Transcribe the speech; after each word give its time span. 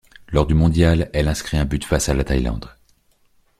Lors 0.29 0.47
du 0.47 0.55
mondial, 0.55 1.11
elle 1.13 1.27
inscrit 1.27 1.57
un 1.59 1.65
but 1.65 1.83
face 1.85 2.09
à 2.09 2.15
la 2.15 2.23
Thaïlande. 2.23 2.73